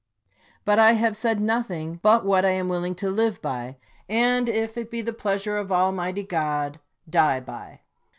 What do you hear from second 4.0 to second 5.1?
and, if it be